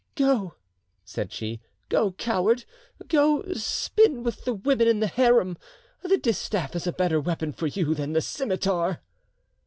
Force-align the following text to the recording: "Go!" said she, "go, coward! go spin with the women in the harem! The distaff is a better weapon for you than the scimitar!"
"Go!" 0.15 0.55
said 1.05 1.31
she, 1.31 1.61
"go, 1.87 2.13
coward! 2.13 2.65
go 3.07 3.43
spin 3.53 4.23
with 4.23 4.45
the 4.45 4.53
women 4.55 4.87
in 4.87 4.99
the 4.99 5.05
harem! 5.05 5.59
The 6.01 6.17
distaff 6.17 6.75
is 6.75 6.87
a 6.87 6.91
better 6.91 7.21
weapon 7.21 7.53
for 7.53 7.67
you 7.67 7.93
than 7.93 8.13
the 8.13 8.21
scimitar!" 8.21 9.03